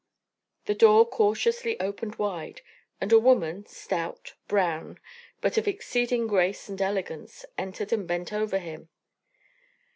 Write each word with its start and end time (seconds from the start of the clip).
The 0.65 0.73
door 0.73 1.05
cautiously 1.07 1.79
opened 1.79 2.15
wide, 2.15 2.61
and 2.99 3.11
a 3.13 3.19
woman, 3.19 3.67
stout, 3.67 4.33
brown, 4.47 4.99
but 5.41 5.59
of 5.59 5.67
exceeding 5.67 6.25
grace 6.25 6.67
and 6.67 6.81
elegance, 6.81 7.45
entered 7.55 7.93
and 7.93 8.07
bent 8.07 8.33
over 8.33 8.57
him. 8.57 8.89